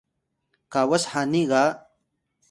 kawas 0.73 1.03
hani 1.11 1.41
ga 1.49 1.63